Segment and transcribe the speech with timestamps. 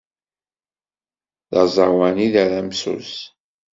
[1.51, 3.13] D aẓawan i d aramsu-s.